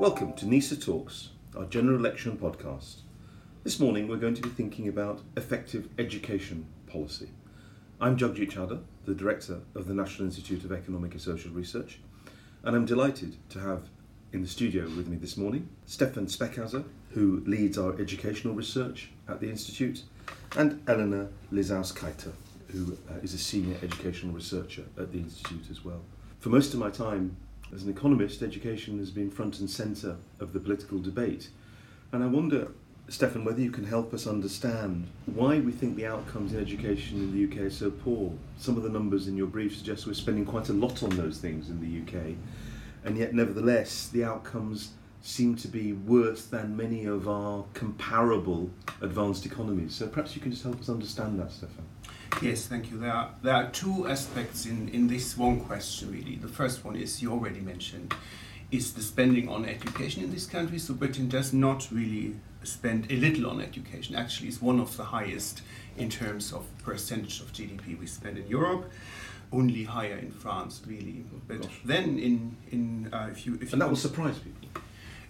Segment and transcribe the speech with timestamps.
[0.00, 3.00] Welcome to NIESR Talks, our general election podcast.
[3.64, 7.28] This morning we're going to be thinking about effective education policy.
[8.00, 12.00] I'm Jagjit Chadha, the Director of the National Institute of Economic and Social Research,
[12.64, 13.90] and I'm delighted to have
[14.32, 19.40] in the studio with me this morning Stefan Speckesser, who leads our educational research at
[19.40, 20.04] the Institute,
[20.56, 22.32] and Elena Lisauskaite,
[22.68, 26.00] who uh, is a senior educational researcher at the Institute as well.
[26.38, 27.36] For most of my time
[27.74, 31.50] as an economist, education has been front and centre of the political debate.
[32.12, 32.72] And I wonder,
[33.08, 37.32] Stefan, whether you can help us understand why we think the outcomes in education in
[37.32, 38.32] the UK are so poor.
[38.58, 41.38] Some of the numbers in your brief suggest we're spending quite a lot on those
[41.38, 42.34] things in the UK,
[43.04, 49.44] and yet, nevertheless, the outcomes seem to be worse than many of our comparable advanced
[49.46, 49.94] economies.
[49.94, 51.84] So perhaps you can just help us understand that, Stefan.
[52.42, 52.98] Yes, thank you.
[52.98, 56.36] There are, there are two aspects in, in this one question, really.
[56.36, 58.14] The first one is you already mentioned
[58.70, 60.78] is the spending on education in this country.
[60.78, 64.14] So Britain does not really spend a little on education.
[64.14, 65.62] Actually, it's one of the highest
[65.98, 68.90] in terms of percentage of GDP we spend in Europe.
[69.52, 71.24] Only higher in France, really.
[71.48, 71.80] But Gosh.
[71.84, 74.80] then, in in uh, if you if you And that will surprise people.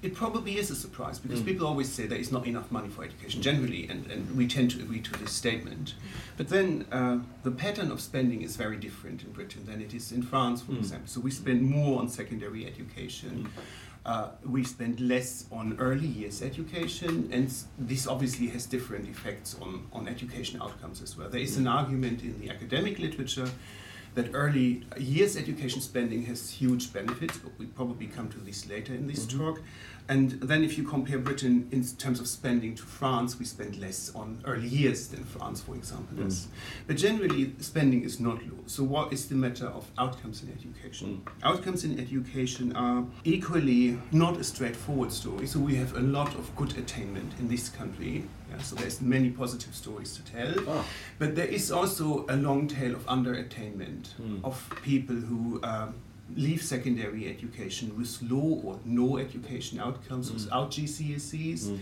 [0.03, 1.45] It probably is a surprise because Mm.
[1.47, 4.71] people always say there is not enough money for education generally, and, and we tend
[4.71, 5.95] to agree to this statement.
[6.39, 10.11] But then uh, the pattern of spending is very different in Britain than it is
[10.13, 10.79] in France, for Mm.
[10.79, 11.09] example.
[11.09, 13.49] So we spend more on secondary education.
[14.07, 19.85] Uh, we spend less on early years education, and this obviously has different effects on,
[19.93, 21.29] on education outcomes as well.
[21.29, 23.51] There is an argument in the academic literature
[24.15, 28.93] that early years education spending has huge benefits, but we probably come to this later
[28.95, 29.39] in this Mhm.
[29.39, 29.63] talk.
[30.11, 34.13] And then if you compare Britain in terms of spending to France, we spend less
[34.13, 36.47] on early years than France, for example, Mm.
[36.89, 38.59] But generally, spending is not low.
[38.67, 41.23] So what is the matter of outcomes in education?
[41.45, 45.47] Outcomes in education are equally not a straightforward story.
[45.47, 48.25] So we have a lot of good attainment in this country.
[48.51, 50.53] Yeah, so there's many positive stories to tell.
[50.69, 50.85] Ah,
[51.21, 54.41] But there is also a long tail of underattainment Mm.
[54.45, 55.95] of people who um,
[56.37, 60.35] leave secondary education with low or no education outcomes Mm.
[60.35, 61.79] without GCSEs, mm,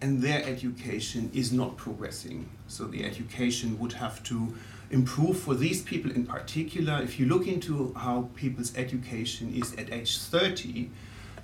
[0.00, 2.48] and their education is not progressing.
[2.66, 4.54] So the education would have to
[4.90, 7.00] improve for these people in particular.
[7.02, 10.90] If you look into how people's education is at age 30,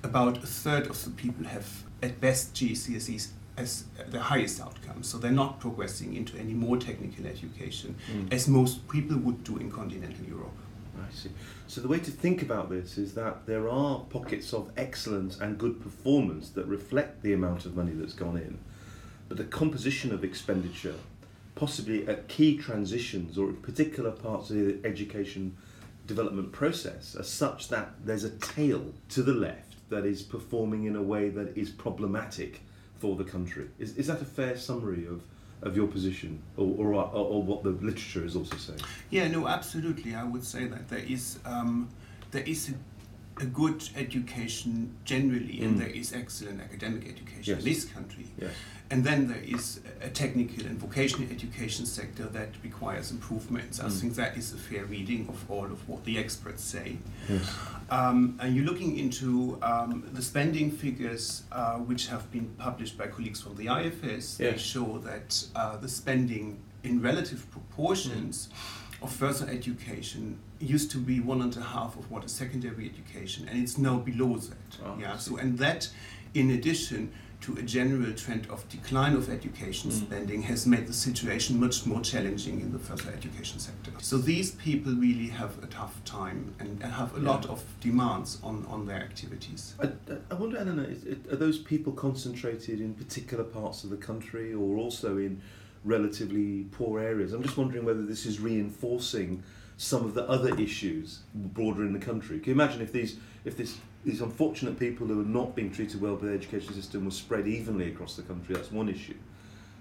[0.02, 1.66] about a third of the people have
[2.02, 5.02] at best GCSEs as the highest outcome.
[5.02, 8.32] So they're not progressing into any more technical education mm.
[8.32, 10.56] as most people would do in continental Europe.
[10.98, 11.30] I see.
[11.66, 15.58] So the way to think about this is that there are pockets of excellence and
[15.58, 18.58] good performance that reflect the amount of money that's gone in,
[19.28, 20.94] but the composition of expenditure,
[21.54, 25.56] possibly at key transitions or particular parts of the education
[26.06, 30.96] development process, are such that there's a tail to the left that is performing in
[30.96, 32.60] a way that is problematic
[32.98, 33.68] for the country.
[33.78, 35.22] Is, is that a fair summary of,
[35.62, 38.80] of your position or, or, or, or what the literature is also saying?
[39.10, 40.14] Yeah, no, absolutely.
[40.14, 41.88] I would say that there is um,
[42.32, 45.78] there is a, a good education generally, and Mm.
[45.78, 47.58] there is excellent academic education Yes.
[47.58, 48.26] in this country.
[48.40, 48.52] Yes.
[48.90, 53.80] And then there is a technical and vocational education sector that requires improvements.
[53.80, 54.00] I Mm.
[54.00, 56.98] think that is a fair reading of all of what the experts say.
[57.28, 57.48] Yes.
[57.94, 63.06] Um, and you're looking into um, the spending figures, uh, which have been published by
[63.06, 64.36] colleagues from the IFS.
[64.38, 68.48] They show that uh, the spending in relative proportions
[69.00, 73.46] of further education used to be one and a half of what is secondary education,
[73.48, 74.78] and it's now below that.
[74.84, 75.16] Oh, yeah.
[75.16, 75.88] So, and that,
[76.34, 77.12] in addition
[77.44, 80.00] to a general trend of decline of education Mm.
[80.06, 83.90] spending, has made the situation much more challenging in the further education sector.
[84.00, 88.64] So these people really have a tough time and have a lot of demands on,
[88.66, 89.74] on their activities.
[89.78, 89.88] I,
[90.30, 90.88] I wonder, Eleanor,
[91.30, 95.42] are those people concentrated in particular parts of the country or also in
[95.84, 97.34] relatively poor areas?
[97.34, 99.42] I'm just wondering whether this is reinforcing
[99.76, 102.38] some of the other issues broader in the country.
[102.38, 106.00] Can you imagine if these, if this, these unfortunate people who are not being treated
[106.00, 108.54] well by the education system were spread evenly across the country?
[108.54, 109.16] That's one issue.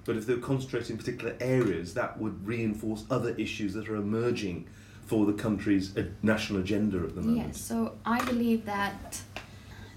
[0.05, 3.95] But if they were concentrated in particular areas, that would reinforce other issues that are
[3.95, 4.67] emerging
[5.05, 7.47] for the country's national agenda at the moment.
[7.47, 9.21] Yes, so I believe that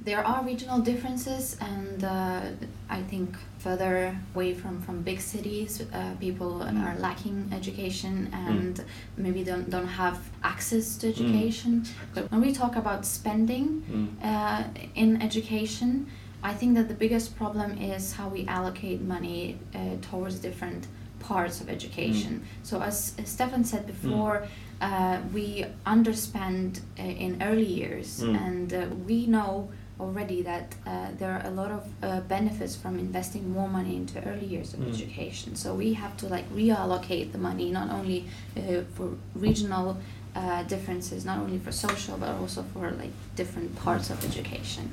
[0.05, 2.41] there are regional differences, and uh,
[2.89, 6.85] I think further away from, from big cities, uh, people Mm.
[6.85, 8.85] are lacking education and
[9.17, 11.13] maybe don't, don't have access to Mm.
[11.15, 11.85] education.
[12.15, 14.09] But when we talk about spending Mm.
[14.23, 14.63] uh,
[14.95, 16.07] in education,
[16.43, 19.79] I think that the biggest problem is how we allocate money uh,
[20.11, 20.87] towards different
[21.19, 22.43] parts of education.
[22.63, 24.47] So, as Stefan said before,
[24.81, 28.37] uh, we underspend uh, in early years, Mm.
[28.47, 28.79] and uh,
[29.09, 33.69] we know already that uh, there are a lot of uh, benefits from investing more
[33.69, 34.89] money into early years of Mm.
[34.95, 35.57] education.
[35.57, 38.27] So we have to like reallocate the money not only
[38.57, 39.97] uh, for regional
[40.35, 44.93] uh, differences, not only for social, but also for like different parts of education.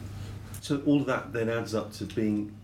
[0.63, 2.55] So all of that then adds up to being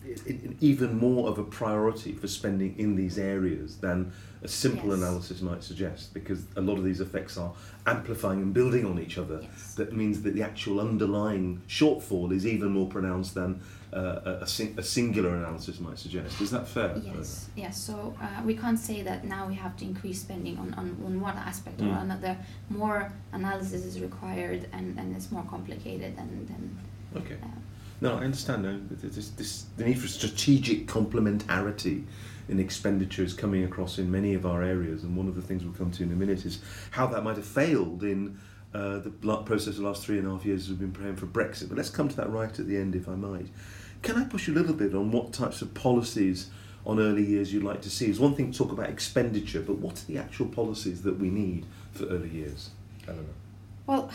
[0.62, 5.00] even more of a priority for spending in these areas than a simple Yes.
[5.00, 7.52] analysis might suggest, because a lot of these effects are
[7.86, 9.40] amplifying and building on each other.
[9.42, 9.76] Yes.
[9.76, 13.60] That means that the actual underlying shortfall is even more pronounced than
[13.92, 16.40] uh, a, sing- a singular analysis might suggest.
[16.40, 16.96] Is that fair?
[17.04, 17.78] Yes, yes.
[17.78, 21.20] So uh, we can't say that now we have to increase spending on, on, on
[21.20, 22.02] one aspect or Mm.
[22.04, 22.38] another.
[22.70, 26.78] More analysis is required and, and it's more complicated than, than
[27.18, 27.36] Okay.
[27.44, 27.48] uh,
[28.02, 28.64] No, I understand.
[28.64, 32.06] No, this, this, the need for strategic complementarity
[32.48, 35.64] in expenditure is coming across in many of our areas, and one of the things
[35.64, 36.60] we'll come to in a minute is
[36.92, 38.40] how that might have failed in
[38.74, 39.10] uh, the
[39.46, 41.70] process of the last three and a half years as we've been preparing for Brexit.
[41.70, 43.48] But let's come to that right at the end, if I might.
[44.02, 46.50] Can I push you a little bit on what types of policies
[46.86, 48.06] on early years you'd like to see?
[48.06, 51.30] It's one thing to talk about expenditure, but what are the actual policies that we
[51.30, 52.70] need for early years?
[53.88, 54.10] Well,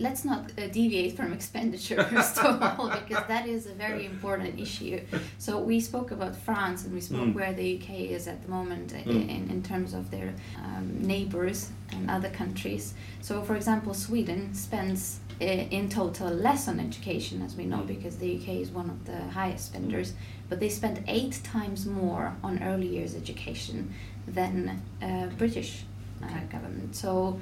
[0.00, 4.58] let's not uh, deviate from expenditure first of all, because that is a very important
[4.60, 5.00] issue.
[5.38, 7.34] So we spoke about France and we spoke Mm.
[7.34, 9.28] where the UK is at the moment uh, Mm.
[9.36, 12.94] in, in terms of their um, neighbors and other countries.
[13.20, 17.86] So, for example, Sweden spends uh, in total less on education, as we know, Mm.
[17.94, 20.14] because the UK is one of the highest spenders,
[20.48, 23.92] but they spend eight times more on early years education
[24.26, 25.84] than uh, British
[26.22, 26.94] uh, government.
[26.96, 27.38] So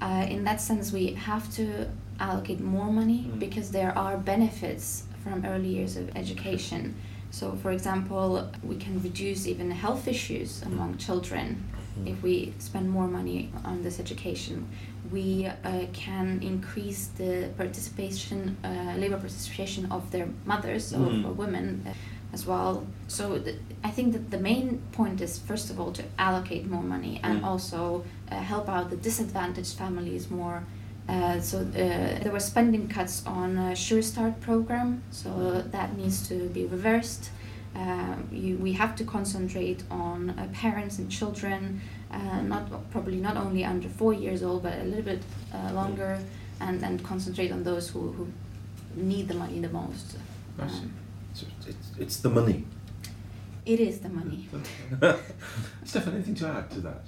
[0.00, 1.88] uh, in that sense, we have to
[2.20, 3.38] allocate more money Mm.
[3.38, 6.94] because there are benefits from early years of education.
[7.30, 11.62] So, for example, we can reduce even health issues among children
[11.98, 12.08] Mm.
[12.12, 14.66] if we spend more money on this education.
[15.12, 21.22] We uh, can increase the participation, uh, labor participation of their mothers, Mm.
[21.22, 21.92] for women uh,
[22.32, 22.86] as well.
[23.08, 26.82] So th- I think that the main point is first of all to allocate more
[26.82, 27.44] money and Mm.
[27.50, 30.62] also uh, help out the disadvantaged families more.
[31.08, 31.64] Uh, so uh,
[32.22, 37.30] there were spending cuts on a Sure Start program, so that needs to be reversed.
[37.74, 43.36] Uh, you, we have to concentrate on uh, parents and children, uh, not probably not
[43.38, 45.22] only under four years old, but a little bit
[45.54, 46.18] uh, longer,
[46.60, 48.26] and, and concentrate on those who, who
[48.94, 50.16] need the money the most.
[51.98, 52.14] I Um, see.
[52.14, 52.64] So it's, it's the money.
[53.66, 54.48] It is the money.
[55.84, 57.02] Stefan, anything to add to that?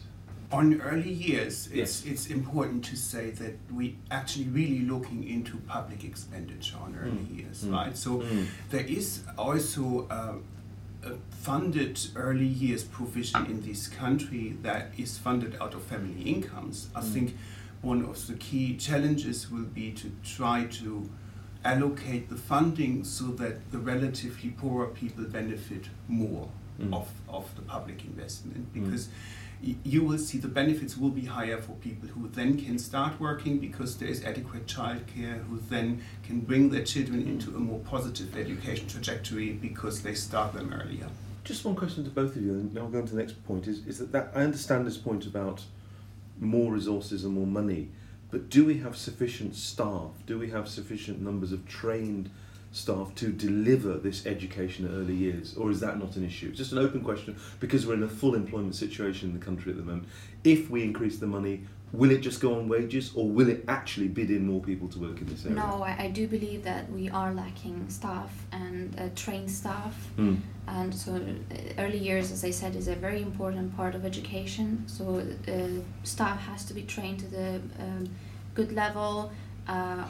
[0.52, 2.04] On early years, it's, Yes.
[2.04, 7.36] it's important to say that we actually really looking into public expenditure on early Mm,
[7.38, 7.96] years, mm, right?
[7.96, 8.46] So mm.
[8.70, 10.34] there is also uh,
[11.08, 16.88] a funded early years provision in this country that is funded out of family incomes.
[16.96, 17.12] I Mm.
[17.12, 17.36] think
[17.82, 21.08] one of the key challenges will be to try to
[21.64, 26.48] allocate the funding so that the relatively poorer people benefit more
[26.80, 26.94] Mm.
[26.94, 28.84] of, of the public investment Mm.
[28.84, 29.10] because
[29.62, 33.20] y- you will see the benefits will be higher for people who then can start
[33.20, 37.80] working because there is adequate childcare, who then can bring their children into a more
[37.80, 41.08] positive education trajectory because they start them earlier.
[41.44, 43.66] Just one question to both of you, and I'll go on to the next point.
[43.68, 45.62] Is, is that, that I understand this point about
[46.38, 47.88] more resources and more money,
[48.30, 50.10] but do we have sufficient staff?
[50.26, 52.30] Do we have sufficient numbers of trained
[52.72, 56.48] staff to deliver this education at early years, or is that not an issue?
[56.48, 59.72] It's just an open question because we're in a full employment situation in the country
[59.72, 60.08] at the moment.
[60.44, 64.08] If we increase the money, will it just go on wages, or will it actually
[64.08, 65.56] bid in more people to work in this area?
[65.56, 69.94] No, I, I do believe that we are lacking staff and uh, trained staff.
[70.16, 70.36] Hmm.
[70.68, 74.84] And so, uh, early years, as I said, is a very important part of education.
[74.86, 78.08] So, uh, staff has to be trained to the um,
[78.54, 79.30] good level,
[79.68, 80.04] uh,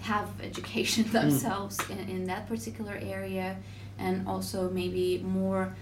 [0.00, 3.56] have education themselves in, in that particular area,
[3.98, 5.74] and also maybe more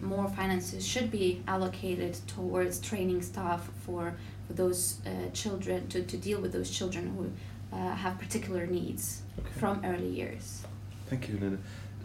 [0.00, 4.14] more finances should be allocated towards training staff for
[4.46, 9.22] for those uh, children to, to deal with those children who uh, have particular needs
[9.38, 9.60] Okay.
[9.60, 10.62] from early years.
[11.08, 11.58] Thank you, Elena.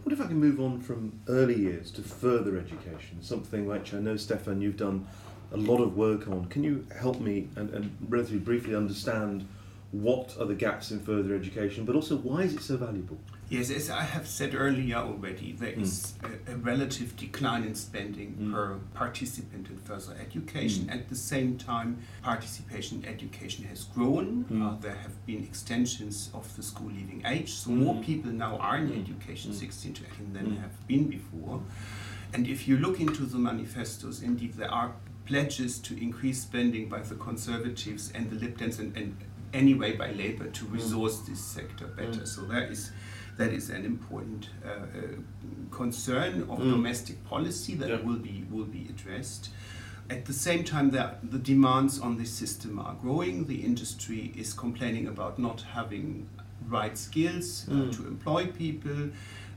[0.04, 4.00] What if I can move on from early years to further education, something which I
[4.00, 5.08] know, Stefan, you've done
[5.52, 6.46] a lot of work on.
[6.46, 9.48] Can you help me and, and relatively briefly understand
[9.92, 13.18] what are the gaps in further education, but also why is it so valuable?
[13.50, 15.82] Yes, as I have said earlier already, there Mm.
[15.82, 18.54] is a, a relative decline in spending Mm.
[18.54, 20.86] per participant in further education.
[20.86, 20.94] Mm.
[20.96, 24.46] At the same time, participation in education has grown.
[24.50, 24.62] Mm.
[24.66, 28.06] Uh, there have been extensions of the school leaving age, so more Mm.
[28.06, 29.02] people now are in Mm.
[29.02, 29.56] education, Mm.
[29.56, 31.60] 16 to 18, than have been before.
[32.34, 34.94] And if you look into the manifestos, indeed there are
[35.26, 39.16] pledges to increase spending by the Conservatives and the Lib Dems and, and
[39.54, 42.22] anyway by labor to resource this sector better.
[42.22, 42.28] Mm.
[42.28, 42.92] So that is
[43.38, 44.76] that is an important uh, uh,
[45.72, 46.72] concern of Mm.
[46.72, 48.02] domestic policy that Yeah.
[48.02, 49.50] will be will be addressed.
[50.10, 53.46] At the same time, that the demands on this system are growing.
[53.48, 56.28] The industry is complaining about not having
[56.68, 57.92] right skills uh, Mm.
[57.96, 59.10] to employ people.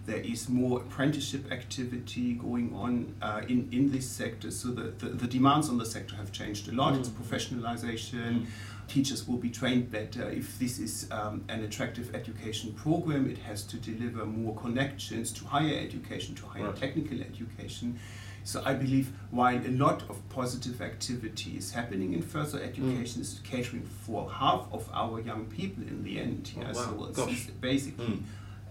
[0.06, 4.50] There is more apprenticeship activity going on uh, in, in this sector.
[4.50, 6.94] So the, the, the demands on the sector have changed a lot.
[6.94, 7.22] It's Mm.
[7.22, 8.46] professionalization.
[8.86, 10.28] Teachers will be trained better.
[10.28, 15.44] If this is um, an attractive education program, it has to deliver more connections to
[15.46, 16.76] higher education, to higher Right.
[16.76, 17.98] technical education.
[18.46, 22.68] So I believe while a lot of positive activity is happening in further Mm.
[22.68, 26.50] education, is catering for half of our young people in the end.
[26.54, 26.72] Oh, Yeah?
[26.74, 27.10] wow.
[27.14, 28.22] So it's, it's basically Mm.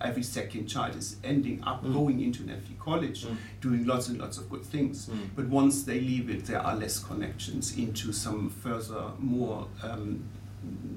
[0.01, 1.93] Every second child is ending up Mm.
[1.93, 3.37] going into an FE college, Mm.
[3.61, 5.07] doing lots and lots of good things.
[5.07, 5.29] Mm.
[5.35, 10.23] But once they leave it, there are less connections into some further, more um,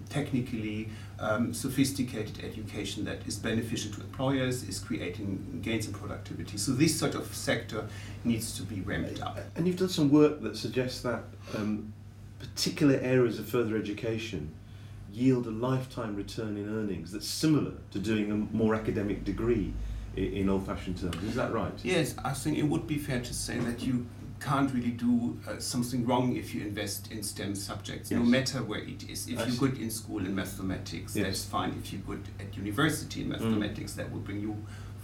[0.09, 0.89] technically
[1.19, 6.59] um, sophisticated education that is beneficial to employers, is creating gains in productivity.
[6.59, 7.89] So this sort of sector
[8.25, 9.39] needs to be ramped up.
[9.57, 11.25] And you've done some work that suggests that
[11.57, 11.93] um,
[12.39, 14.51] particular areas of further education
[15.17, 19.73] yield a lifetime return in earnings that's similar to doing a more academic degree
[20.15, 21.23] in old-fashioned terms.
[21.25, 21.73] Is that right?
[21.83, 24.07] Yes, I think it would be fair to say that you
[24.41, 28.81] can't really do uh, something wrong if you invest in STEM subjects, no matter where
[28.81, 29.27] it is.
[29.29, 31.25] If I you're good in school in mathematics, Yes.
[31.27, 31.71] that's fine.
[31.83, 33.39] If you're good at university in Mm.
[33.41, 34.55] mathematics, that will bring you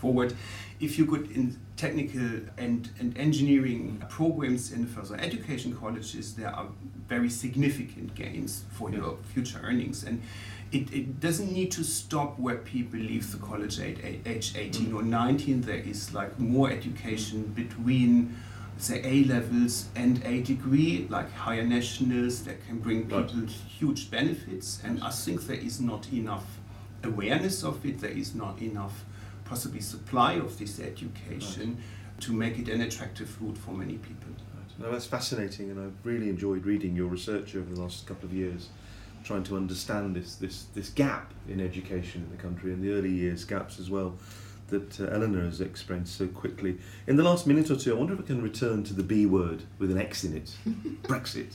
[0.02, 0.34] forward.
[0.80, 2.28] If you're good in technical
[2.58, 6.66] and, and engineering programs in further education colleges, there are
[7.08, 8.98] very significant gains for Yeah.
[8.98, 10.02] your future earnings.
[10.08, 10.20] And
[10.72, 13.96] it, it doesn't need to stop where people leave the college at
[14.32, 14.94] age 18 Mm.
[14.98, 15.60] or 19.
[15.70, 18.12] There is like more education between
[18.78, 23.28] say A levels and a degree, like higher nationals, that can bring Right.
[23.28, 23.46] people
[23.78, 24.68] huge benefits.
[24.84, 26.46] And I think there is not enough
[27.04, 28.96] awareness of it, there is not enough
[29.52, 31.76] possibly supply of this education
[32.18, 34.32] to make it an attractive route for many people.
[34.78, 38.32] No, that's fascinating, and I've really enjoyed reading your research over the last couple of
[38.32, 38.70] years,
[39.24, 43.10] trying to understand this this this gap in education in the country and the early
[43.10, 44.14] years gaps as well
[44.68, 46.78] that uh, Eleanor has explained so quickly.
[47.06, 49.26] In the last minute or two, I wonder if I can return to the B
[49.26, 50.56] word with an X in it,
[51.02, 51.52] Brexit,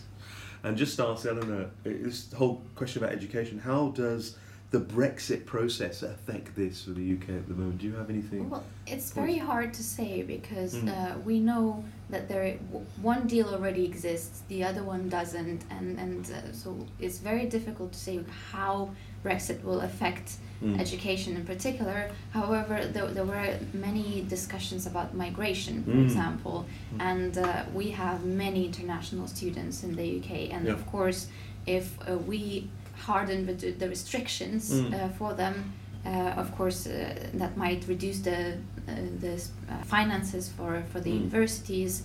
[0.62, 3.58] and just ask Eleanor uh, this whole question about education.
[3.58, 4.38] How does
[4.70, 7.78] the Brexit process affect this for the UK at the moment?
[7.80, 8.50] Do you have anything?
[8.50, 10.90] Well, it's very hard to say because Mm.
[10.90, 15.98] uh, we know that there w- one deal already exists, the other one doesn't, and
[15.98, 18.20] and uh, so it's very difficult to say
[18.52, 18.90] how
[19.24, 20.28] Brexit will affect
[20.62, 20.80] Mm.
[20.82, 22.10] education in particular.
[22.32, 26.04] However, there, there were many discussions about migration, for Mm.
[26.08, 27.02] example, Mm.
[27.12, 30.74] and uh, we have many international students in the UK, and Yeah.
[30.74, 31.28] of course,
[31.68, 32.70] if uh, we
[33.06, 34.94] harden the, the restrictions Mm.
[34.94, 35.74] uh, for them,
[36.06, 36.10] uh,
[36.42, 39.34] of course, uh, that might reduce the uh, the
[39.70, 41.20] uh, finances for, for the Mm.
[41.20, 42.04] universities.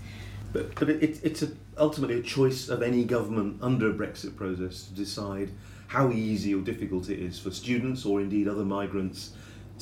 [0.52, 4.82] But, but it, it's a, ultimately a choice of any government under a Brexit process
[4.88, 5.50] to decide
[5.86, 9.30] how easy or difficult it is for students or indeed other migrants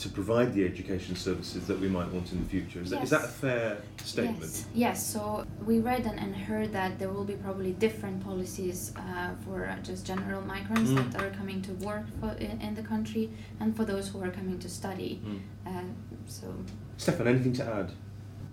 [0.00, 2.80] to provide the education services that we might want in the future.
[2.80, 4.40] Is, that, is that a fair statement?
[4.40, 5.06] Yes, yes.
[5.06, 9.66] So we read and, and heard that there will be probably different policies uh, for
[9.66, 11.12] uh, just general migrants Mm.
[11.12, 13.30] that are coming to work for, in, in the country
[13.60, 15.20] and for those who are coming to study.
[15.24, 15.40] Mm.
[15.66, 15.82] Uh,
[16.26, 16.46] so
[16.96, 17.92] Stefan, anything to add?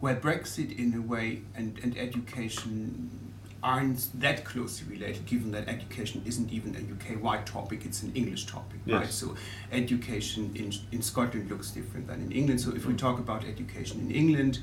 [0.02, 3.27] Where Brexit, in a way, and, and education
[3.72, 8.12] aren't that closely related, given that education isn't even a UK wide topic, it's an
[8.16, 8.96] English topic, Yes.
[9.02, 9.12] right?
[9.12, 9.36] So,
[9.74, 12.62] education in, in Scotland looks different than in England.
[12.62, 12.98] So, if we Mm.
[13.08, 14.60] talk about education in England,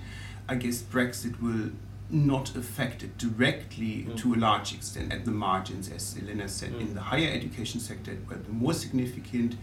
[0.49, 1.71] I guess Brexit will
[2.11, 4.17] not affect it directly Mm.
[4.23, 6.73] to a large extent at the margins, as Elena said.
[6.73, 6.81] Mm.
[6.81, 9.57] In the higher education sector, where the more significant,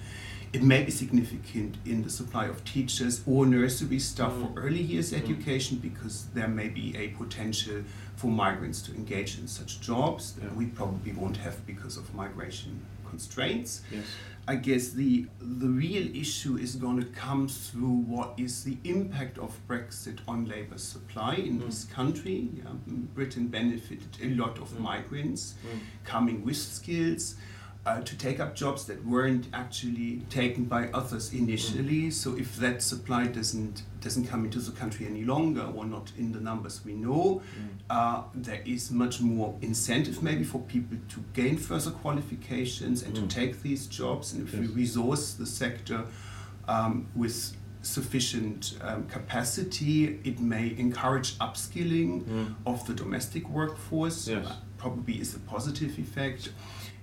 [0.53, 4.41] it may be significant in the supply of teachers or nursery staff Mm.
[4.53, 5.17] for early years Mm.
[5.23, 7.83] education because there may be a potential
[8.17, 10.53] for migrants to engage in such jobs that Yeah.
[10.53, 13.81] we probably won't have because of migration constraints.
[13.91, 14.05] Yes.
[14.47, 19.37] I guess the the real issue is going to come through what is the impact
[19.37, 21.65] of Brexit on labor supply in Mm.
[21.67, 22.49] this country.
[22.57, 22.73] Yeah,
[23.15, 24.79] Britain benefited a lot of Mm.
[24.81, 25.79] migrants Mm.
[26.03, 27.35] coming with skills
[27.85, 32.11] uh, to take up jobs that weren't actually taken by others initially.
[32.11, 36.31] So if that supply doesn't doesn't come into the country any longer, or not in
[36.31, 37.41] the numbers we know,
[37.89, 43.21] uh, there is much more incentive maybe for people to gain further qualifications and Mm.
[43.29, 44.33] to take these jobs.
[44.33, 46.05] And if we resource the sector
[46.67, 52.55] um, with sufficient um, capacity, it may encourage upskilling Mm.
[52.65, 54.45] of the domestic workforce, Yes.
[54.47, 56.49] uh, probably is a positive effect.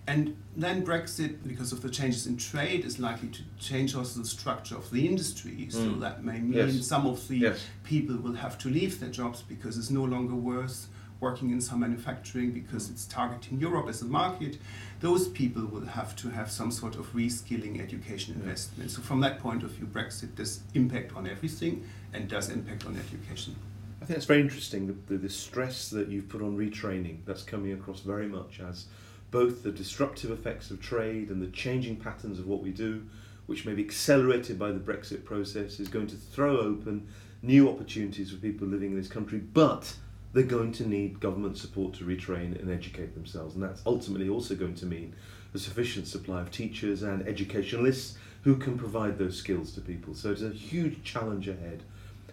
[0.08, 4.26] And then Brexit, because of the changes in trade, is likely to change also the
[4.26, 5.68] structure of the industry.
[5.68, 6.00] So Mm.
[6.00, 6.86] that may mean Yes.
[6.86, 7.60] some of the Yes.
[7.84, 10.88] people will have to leave their jobs because it's no longer worth
[11.20, 14.56] working in some manufacturing because it's targeting Europe as a market.
[15.00, 18.90] Those people will have to have some sort of reskilling education investment.
[18.92, 21.84] So from that point of view, Brexit does impact on everything
[22.14, 23.56] and does impact on education.
[24.00, 27.42] I think it's very interesting the, the, the stress that you've put on retraining that's
[27.42, 28.86] coming across very much as
[29.30, 33.04] both the disruptive effects of trade and the changing patterns of what we do,
[33.46, 37.08] which may be accelerated by the Brexit process, is going to throw open
[37.42, 39.94] new opportunities for people living in this country, but
[40.32, 43.54] they're going to need government support to retrain and educate themselves.
[43.54, 45.14] And that's ultimately also going to mean
[45.54, 50.14] a sufficient supply of teachers and educationalists who can provide those skills to people.
[50.14, 51.82] So it's a huge challenge ahead.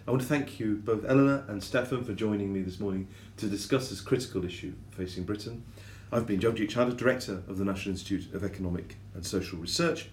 [0.06, 3.46] I want to thank you, both Eleanor and Stefan, for joining me this morning to
[3.46, 5.64] discuss this critical issue facing Britain.
[6.12, 10.08] I've been Jagjit Chadha, Director of the National Institute of Economic and Social Research,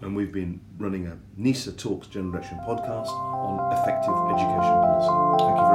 [0.00, 5.44] and we've been running a NIESR Talks Generation podcast on effective education policy.
[5.44, 5.67] Thank you.